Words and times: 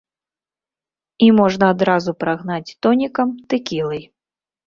І 1.25 1.27
можна 1.39 1.65
адразу 1.75 2.11
прагнаць 2.23 2.75
тонікам, 2.85 3.27
тэкілай. 3.55 4.01